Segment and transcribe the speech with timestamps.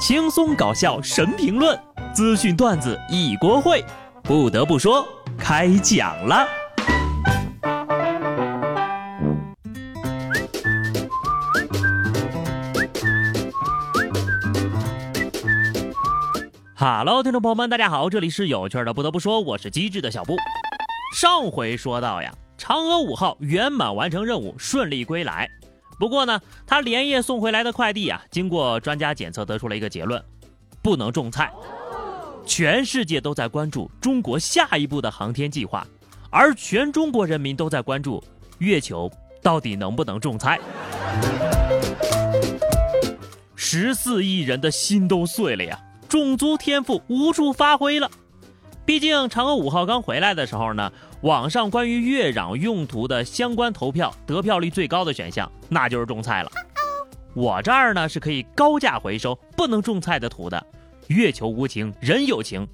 [0.00, 1.78] 轻松搞笑神评论，
[2.14, 3.84] 资讯段子一锅烩。
[4.22, 6.48] 不得不说，开讲了。
[16.74, 18.94] Hello，听众朋友们，大家好，这里是有趣的。
[18.94, 20.34] 不得不说，我是机智的小布。
[21.14, 25.46] 上回说到呀，嫦娥五号圆满完成任务，顺利归来。
[26.00, 30.24] 不过呢，他连夜送回来的快递啊，经过专家检测，得出了一个结论：
[30.80, 31.52] 不能种菜。
[32.46, 35.86] 全世界都在关注中国下一步的航天计划，
[36.30, 38.24] 而全中国人民都在关注
[38.60, 40.58] 月球到底能不能种菜。
[43.54, 45.78] 十四亿人的心都碎了呀，
[46.08, 48.10] 种族天赋无处发挥了。
[48.90, 50.90] 毕竟嫦娥五号刚回来的时候呢。
[51.20, 56.50] 网上关于月壤用途的相关投票得票率最高的选项，那就是种菜了。
[57.34, 60.66] 我这儿呢是可以高价回收不能种菜的土的。
[61.06, 62.66] 月球无情人有情，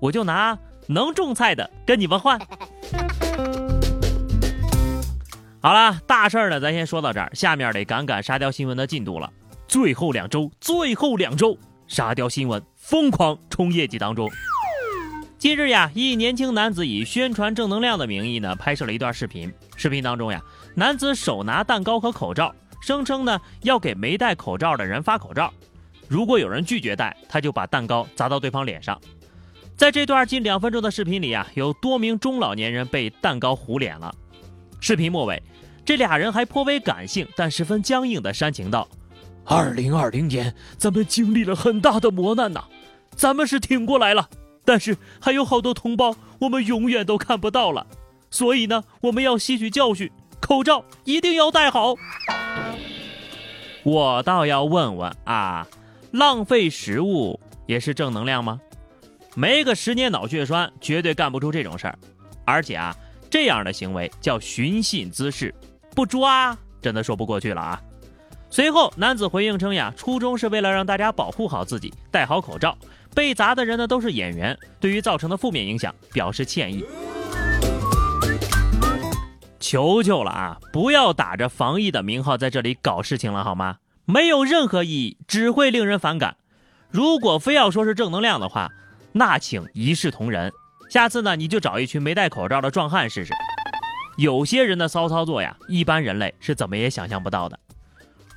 [0.00, 0.58] 我就拿
[0.88, 2.36] 能种菜的跟你们换。
[5.62, 9.32] 好了，大事儿呢，咱先说到这儿，下面得赶赶沙雕新闻的进度了。
[9.68, 14.28] 最后两周，最后两周，沙雕新闻疯狂冲业绩当中。
[15.40, 19.50] 近日呀，一年轻男子以宣传正能量的名义呢，拍摄了一段视频。
[19.74, 20.38] 视频当中呀，
[20.74, 25.50] 男子手拿蛋糕和口罩，声称呢要给没戴口罩的人发口罩。
[26.08, 29.00] 如果有人拒绝戴，他就把蛋糕砸到对方脸上。
[29.78, 34.14] 在这段近两分钟的视频里啊，有多名中老年人被蛋糕糊脸了。
[34.78, 35.42] 视频末尾，
[35.86, 38.86] 这俩人还颇为感性但十分僵硬的煽情道
[39.46, 42.62] ：“二零二零年，咱们经历了很大的磨难呐，
[43.16, 44.28] 咱们是挺过来了。”
[44.70, 47.84] 但是还有好多同胞，我们永远都看不到了，
[48.30, 50.08] 所以呢，我们要吸取教训，
[50.40, 51.96] 口罩一定要戴好。
[53.82, 55.66] 我倒要问问啊，
[56.12, 58.60] 浪费食物也是正能量吗？
[59.34, 61.98] 没个十年脑血栓，绝对干不出这种事儿。
[62.44, 62.94] 而且啊，
[63.28, 65.52] 这样的行为叫寻衅滋事，
[65.96, 67.82] 不抓真的说不过去了啊。
[68.52, 72.76] 随后，男子回应称呀，初衷是为了让大家保护好自己，戴好口罩。
[73.14, 76.84] 被砸的人呢都是演员，对于造成的负面影响表示歉意。
[79.60, 83.76] 求求了啊，不要打着防疫的名号在这里搞事情了好吗？
[84.04, 86.36] 没有任何意义，只会令人反感。
[86.90, 88.72] 如果非要说是正能量的话，
[89.12, 90.52] 那请一视同仁。
[90.90, 93.32] 下次呢，你就找一群没戴口罩的壮汉试试。
[94.18, 97.56] 有些人的骚操作呀，一般人类是怎么也想象不到的。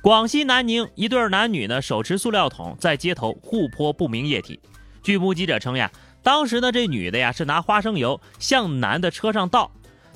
[0.04, 4.60] 广西南宁一对男女呢，手持塑料桶在街头互泼不明液体。
[5.02, 5.90] 据目击者称呀，
[6.22, 9.70] 当时呢这女的呀是拿花生油向男的车上倒，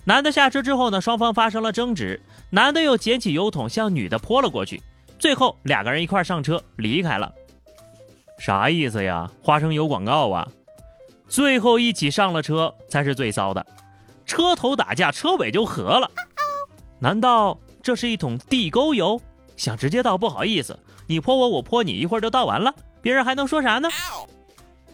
[0.04, 4.82] 男的下车之后呢，双方发生了争执，男的又捡起油桶向女的泼了过去，
[5.18, 7.32] 最后两个人一块上车离开了。
[8.38, 9.30] 啥意思呀？
[9.40, 10.46] 花生油广告啊？
[11.30, 13.64] 最后一起上了车才是最骚的，
[14.26, 16.10] 车头打架车尾就合了，
[17.00, 19.18] 难道这是一桶地沟油？
[19.58, 23.88] 想直接倒不好意思，你泼我，我泼你，一会儿就倒完了，别人还能说啥呢？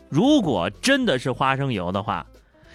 [0.08, 2.26] 如果真的是花生油的话，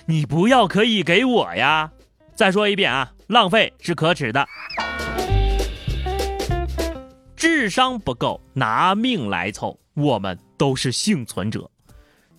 [0.05, 1.91] 你不要可以给我呀！
[2.35, 4.47] 再说一遍啊，浪费是可耻的，
[7.35, 11.69] 智商不够拿命来凑，我们都是幸存者。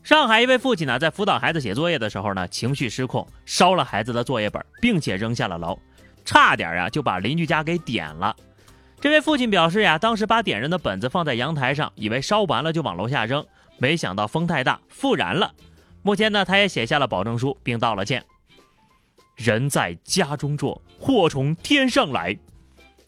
[0.02, 5.78] 上海一位父亲呢，在辅导孩子写作业的时候呢，情绪失控，烧了孩子的作业本，并且扔下了楼，
[6.24, 8.34] 差点啊就把邻居家给点了。
[9.00, 13.46] 这位父亲表示呀，当时把点燃的本子放在阳台上，以为烧完了就往楼下扔，
[13.78, 15.54] 没想到风太大，复燃了。
[16.02, 18.22] 目前呢，他也写下了保证书，并道了歉。
[19.36, 22.36] 人在家中坐，祸从天上来。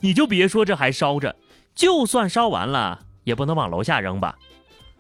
[0.01, 1.37] 你就别说这还烧着，
[1.75, 4.39] 就算烧完了，也不能往楼下扔吧。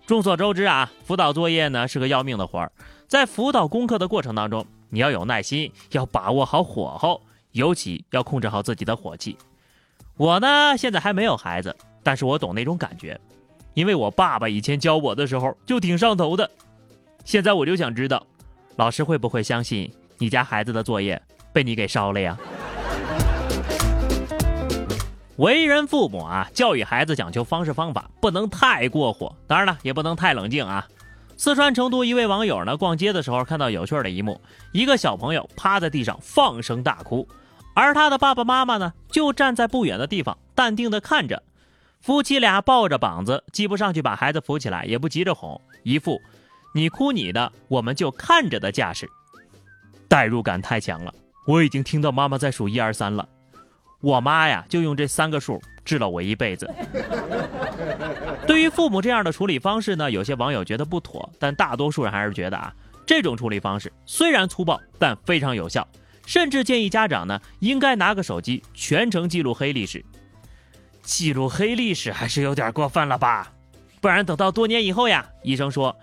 [0.06, 2.70] 众所周知啊，辅导作业呢是个要命的活儿，
[3.08, 7.22] 在辅导功课的过程当中，你要有耐心，要把握好火候，
[7.52, 9.38] 尤其要控制好自己的火气。
[10.18, 13.18] 我呢，现在还没有孩子，但是我懂那种感觉，
[13.72, 16.48] 因为我爸爸以前教我的时候就挺上头的。
[17.24, 18.24] 现在我就想知道，
[18.76, 21.20] 老师会不会相信你家孩子的作业
[21.52, 22.36] 被你给烧了呀？
[25.36, 30.86] 为人父母啊，教育孩子讲究方式方法，不能太过火，当然了，也不能太冷静啊。
[31.38, 34.38] 四川成都一位网友呢，逛街的时候看到有趣的一幕，
[34.72, 37.26] 一个小朋友趴在地上放声大哭。
[37.74, 41.42] 而他的爸爸妈妈呢，就站在不远的地方，淡定地看着。
[42.00, 46.20] 夫妻俩抱着膀子，既不上去把孩子扶起来，也不急着哄，一副
[46.74, 49.08] 你哭你的，我们就看着的架势。
[50.08, 51.14] 代入感太强了，
[51.46, 53.26] 我已经听到妈妈在数一二三了。
[54.00, 56.68] 我妈呀，就用这三个数治了我一辈子。
[58.46, 62.74] 对于父母这样的处理方式呢，有些网友觉得不妥，但大多数人还是觉得啊，
[63.06, 65.86] 这种处理方式虽然粗暴，但非常有效，
[66.26, 70.04] 甚至建议家长呢应该拿个手机全程记录黑历史。
[71.02, 73.52] 记录黑历史还是有点过分了吧？
[74.00, 75.96] 不然等到多年以后呀，医生说，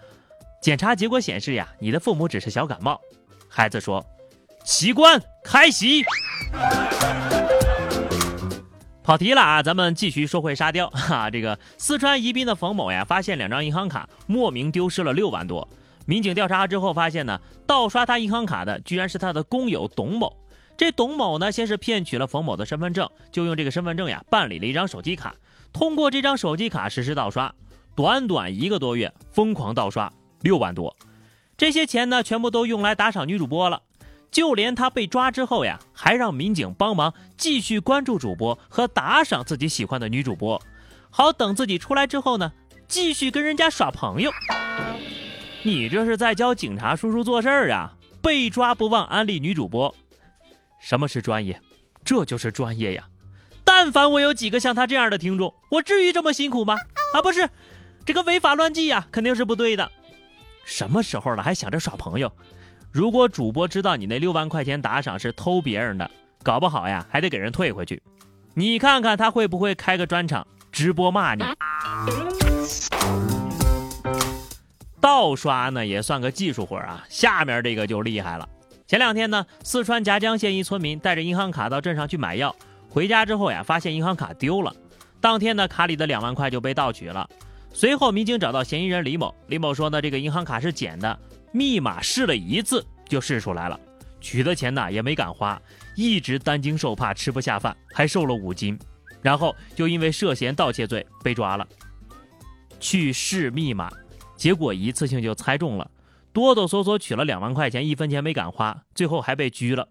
[0.62, 3.00] 检查结果显示呀，你的父母只是小感冒。
[3.48, 4.06] 孩子说，
[4.66, 6.04] 奇观开席。
[9.04, 11.30] 跑题了啊，咱们继续说回沙雕哈。
[11.32, 15.68] 这个四川宜宾的冯某呀，发现两张银行卡莫名丢失了六万多。
[16.10, 20.36] 民警调查之后发现呢，盗刷他银行卡的居然是他的工友董某。
[20.76, 25.36] 这董某呢，先是骗取了冯某的身份证，就用这个身份证呀办理了一张手机卡，
[25.72, 27.54] 通过这张手机卡实施盗刷，
[27.96, 30.12] 短短一个多月疯狂盗刷
[30.42, 30.96] 六万多。
[31.56, 33.84] 这些钱呢，全部都用来打赏女主播了。
[34.32, 40.60] 就连他被抓之后呀，还让民警帮忙继续关注主播和打赏自己喜欢的女主播，
[41.12, 42.52] 好等自己出来之后呢，
[42.88, 44.32] 继续跟人家耍朋友。
[45.64, 47.94] 你这是在教警察叔叔做事儿啊？
[48.22, 49.94] 被抓不忘安利女主播，
[50.82, 51.60] 什么是专业？
[52.04, 53.08] 这就是专业呀！
[53.64, 56.76] 但凡我有几个像他这样的听众，我至于这么辛苦吗？
[57.14, 57.50] 啊，不是，
[58.06, 59.90] 这个违法乱纪呀，肯定是不对的。
[60.66, 62.32] 什么时候了还想着耍朋友？
[62.92, 66.10] 如果主播知道你那六万块钱打赏是偷别人的，
[66.42, 68.02] 搞不好呀还得给人退回去。
[68.54, 71.44] 你看看他会不会开个专场直播骂你？
[75.02, 78.48] 盗刷呢也算个技术活啊，下面这个就厉害了。
[78.88, 82.56] 前两天呢，四川夹江县一村民带着银行卡到镇上去买药，
[82.90, 84.76] 回家之后呀，发现银行卡丢了。
[85.22, 87.30] 当天呢，卡里的两万块就被盗取了。
[87.72, 91.20] 随后民警找到嫌疑人李某，李某说呢，这个银行卡是捡的。
[91.52, 93.80] 密码试了一次就试出来了，
[94.22, 95.60] 取的钱呢也没敢花，
[95.96, 98.78] 一直担惊受怕，吃不下饭，还瘦了五斤，
[99.22, 101.68] 然后就因为涉嫌盗窃罪被抓了。
[102.80, 103.90] 去试密码，
[104.40, 105.92] 结果一次性就猜中了，
[106.32, 109.86] 哆哆嗦嗦取了两万块钱，一分钱没敢花，最后还被拘了，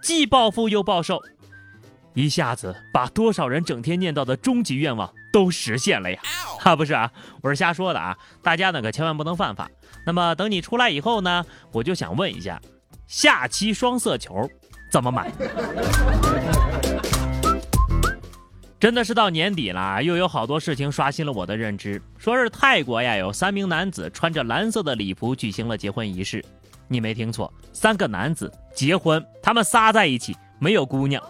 [0.00, 1.20] 既暴富又暴瘦，
[2.14, 6.20] 一下子把多少人整天念叨的终极愿望都实现了呀！
[6.62, 7.10] 啊，不是啊，
[7.42, 9.68] 我是瞎说的啊，大家呢可千万不能犯法。
[10.06, 12.62] 那么等你出来以后呢，我就想问一下，
[13.08, 14.48] 下期双色球
[14.88, 15.32] 怎么买？
[18.80, 22.00] 真的是到年底了，又有好多事情刷新了我的认知。
[22.16, 26.42] 说是泰国呀，有三名男子穿着蓝色的礼服举行了结婚仪式。
[26.88, 31.22] 你没听错，三个男子结婚，他们仨在一起，没有姑娘。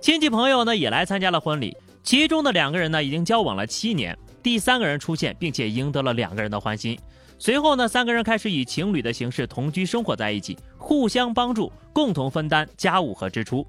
[0.00, 6.98] 亲戚朋友呢也来参加了婚礼，其中的两个人呢已经交往了七年，第三个人出现，并且赢得了两个人的欢心。
[7.38, 13.66] 随后呢，三个人开始以情侣的形式同居生活在一起，互相帮助，共同分担家务和支出。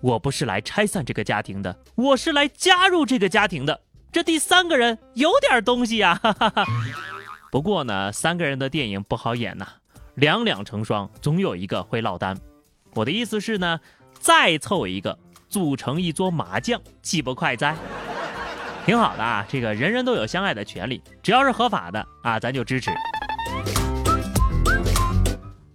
[0.00, 3.80] 我不是来拆散这个家庭的，我是来加入这个家庭的。
[4.10, 6.64] 这第三个人有点东西呀，哈 哈哈。
[7.50, 9.66] 不过呢，三个人的电影不好演呐，
[10.14, 12.36] 两两成双，总有一个会落单。
[12.94, 13.80] 我的意思是呢，
[14.18, 15.18] 再凑一个，
[15.48, 17.76] 组成一桌麻将，岂不快哉？
[18.86, 22.90] 挺好的啊，这个人人都有相爱的权利，只要是合法的啊，咱就支持。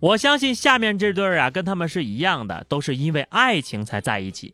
[0.03, 4.53] 我相信下面这对儿啊，跟他们是一样的，都是因为爱情才在一起。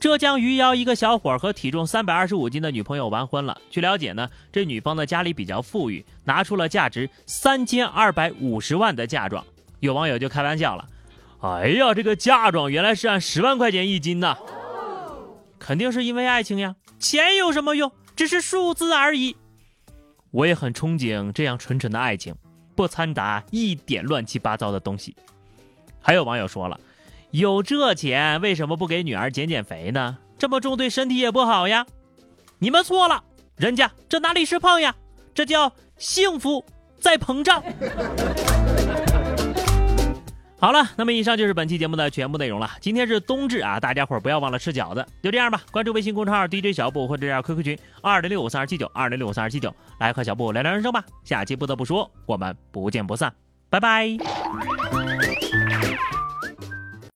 [0.00, 3.56] 浙江余姚一个小伙和体重三百二十五斤的女朋友完婚了。
[3.70, 9.46] 据了解呢，这女方的家里比较富裕，拿出了价值三千二百五十万的嫁妆。
[9.78, 10.88] 有网友就开玩笑了
[11.40, 14.36] ：“哎呀，这个嫁妆原来是按十万块钱一斤呢，
[15.60, 17.92] 肯定是因为爱情呀。”钱有什么用？
[18.16, 19.36] 只是数字而已。
[20.32, 22.34] 我也很憧憬这样纯纯的爱情，
[22.80, 25.14] 不掺杂一点乱七八糟的东西。
[26.00, 26.80] 还有网友说了，
[27.30, 30.16] 有这钱为什么不给女儿减减肥呢？
[30.38, 31.86] 这么重对身体也不好呀。
[32.58, 33.22] 你们错了，
[33.56, 34.96] 人家这哪里是胖呀？
[35.34, 36.64] 这叫幸福
[36.98, 37.62] 在膨胀。
[40.60, 42.70] 好了，那么以上就是本期节目的全部内容了。
[42.82, 45.04] 今天是冬至啊，大家伙儿不要忘了吃饺子。
[45.22, 51.02] 就这样吧，关注微信公众号 DJ 小布或者加 QQ 群二零六五三二七九二零六五三二七九，来和小布聊聊人生吧。
[51.24, 53.32] 下期不得不说，我们不见不散，
[53.70, 54.18] 拜拜。